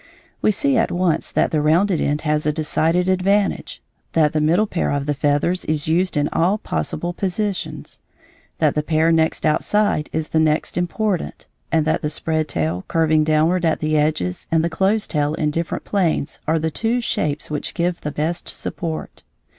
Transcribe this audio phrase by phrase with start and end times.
[0.41, 4.65] We see at once that the rounded end has a decided advantage, that the middle
[4.65, 8.01] pair of feathers is used in all possible positions,
[8.57, 13.23] that the pair next outside is the next important, and that the spread tail curving
[13.23, 17.51] downward at the edges and the closed tail in different planes are the two shapes
[17.51, 19.21] which give the best support.